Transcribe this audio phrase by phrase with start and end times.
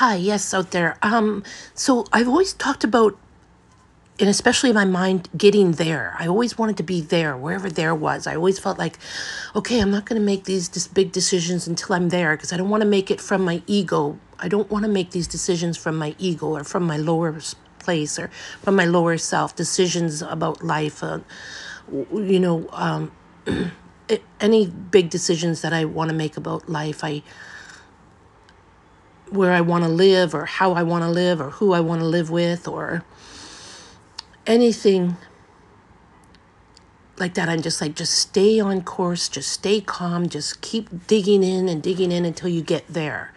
[0.00, 0.96] Hi, yes, out there.
[1.02, 3.18] Um, so I've always talked about,
[4.18, 6.16] and especially in my mind, getting there.
[6.18, 8.26] I always wanted to be there, wherever there was.
[8.26, 8.98] I always felt like,
[9.54, 12.56] okay, I'm not going to make these this big decisions until I'm there because I
[12.56, 14.18] don't want to make it from my ego.
[14.38, 17.38] I don't want to make these decisions from my ego or from my lower
[17.78, 18.30] place or
[18.62, 19.54] from my lower self.
[19.54, 21.18] Decisions about life, uh,
[21.92, 23.12] you know, um,
[24.40, 27.04] any big decisions that I want to make about life.
[27.04, 27.22] I
[29.30, 32.00] where I want to live or how I want to live or who I want
[32.00, 33.04] to live with or
[34.46, 35.16] anything
[37.18, 37.48] like that.
[37.48, 41.82] I'm just like, just stay on course, just stay calm, just keep digging in and
[41.82, 43.32] digging in until you get there.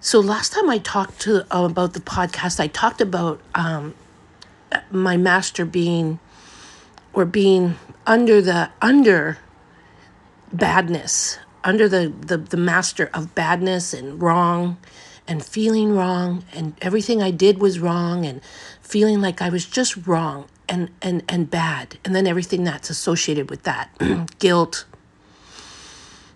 [0.00, 3.94] So last time I talked to uh, about the podcast, I talked about um,
[4.90, 6.18] my master being
[7.12, 7.76] or being
[8.06, 9.38] under the under
[10.52, 14.76] badness under the, the, the master of badness and wrong
[15.26, 18.42] and feeling wrong and everything I did was wrong and
[18.82, 21.98] feeling like I was just wrong and, and, and bad.
[22.04, 23.90] And then everything that's associated with that
[24.38, 24.84] guilt,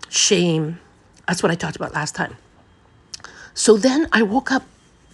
[0.09, 0.79] shame.
[1.27, 2.35] That's what I talked about last time.
[3.53, 4.63] So then I woke up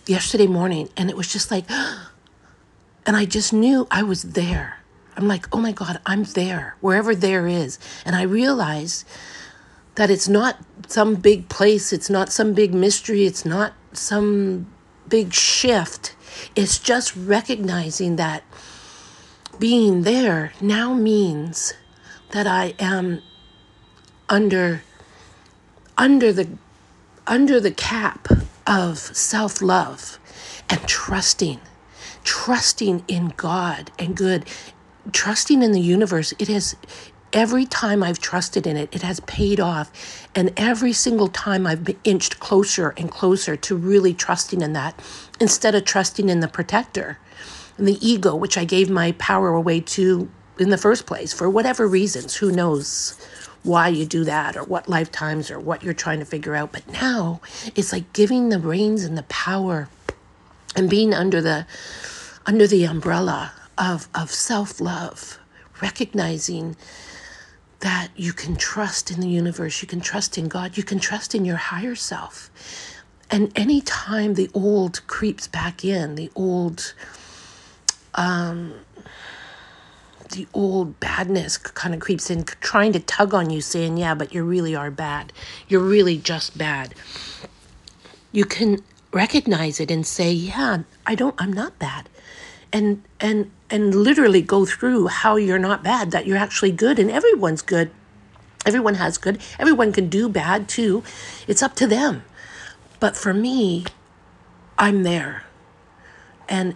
[0.08, 1.70] yesterday morning and it was just like,
[3.06, 4.80] and I just knew I was there.
[5.18, 7.80] I'm like, oh my God, I'm there, wherever there is.
[8.06, 9.06] And I realized
[9.96, 10.58] that it's not
[10.88, 14.68] some big place, it's not some big mystery, it's not some
[15.08, 16.16] big shift.
[16.56, 18.44] It's just recognizing that
[19.60, 21.74] being there now means
[22.32, 23.22] that I am
[24.28, 24.84] under
[25.98, 26.50] under the
[27.28, 28.28] under the cap
[28.68, 30.20] of self-love
[30.70, 31.62] and trusting
[32.24, 34.46] trusting in God and good
[35.14, 36.76] trusting in the universe it has
[37.36, 40.28] every time I've trusted in it, it has paid off.
[40.34, 44.98] And every single time I've been inched closer and closer to really trusting in that
[45.40, 47.20] instead of trusting in the protector
[47.78, 51.50] and the ego, which I gave my power away to in the first place for
[51.50, 52.38] whatever reasons.
[52.38, 53.20] Who knows
[53.64, 56.72] why you do that or what lifetimes or what you're trying to figure out.
[56.72, 57.42] But now
[57.76, 59.90] it's like giving the reins and the power
[60.76, 61.68] and being under the
[62.46, 65.40] under the umbrella of, of self-love,
[65.82, 66.78] recognizing
[67.86, 71.36] that you can trust in the universe, you can trust in God, you can trust
[71.36, 72.50] in your higher self.
[73.30, 76.96] And anytime the old creeps back in, the old,
[78.16, 78.74] um,
[80.32, 84.34] the old badness kind of creeps in, trying to tug on you, saying, Yeah, but
[84.34, 85.32] you really are bad.
[85.68, 86.96] You're really just bad.
[88.32, 88.80] You can
[89.14, 92.10] recognize it and say, Yeah, I don't, I'm not bad
[92.76, 97.10] and and and literally go through how you're not bad that you're actually good and
[97.10, 97.92] everyone's good.
[98.66, 99.40] Everyone has good.
[99.60, 101.04] Everyone can do bad too.
[101.48, 102.24] It's up to them.
[103.00, 103.86] But for me
[104.78, 105.44] i'm there.
[106.48, 106.76] And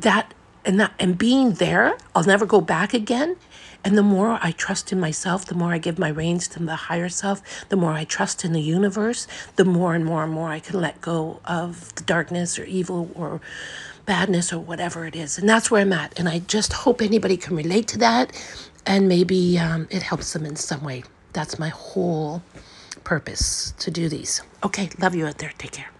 [0.00, 0.32] that
[0.64, 3.36] and that and being there i'll never go back again
[3.84, 6.74] and the more I trust in myself, the more I give my reins to the
[6.74, 9.26] higher self, the more I trust in the universe,
[9.56, 13.10] the more and more and more I can let go of the darkness or evil
[13.14, 13.40] or
[14.04, 15.38] badness or whatever it is.
[15.38, 16.18] And that's where I'm at.
[16.18, 18.32] And I just hope anybody can relate to that
[18.84, 21.04] and maybe um, it helps them in some way.
[21.32, 22.42] That's my whole
[23.04, 24.42] purpose to do these.
[24.64, 25.52] Okay, love you out there.
[25.56, 25.97] Take care.